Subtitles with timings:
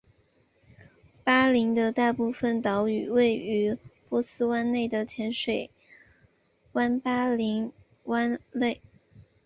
[1.23, 3.77] 巴林的大部分岛屿位于
[4.09, 5.69] 波斯湾内的浅水
[6.71, 7.71] 湾巴林
[8.05, 8.81] 湾内。